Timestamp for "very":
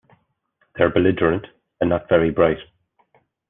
2.09-2.31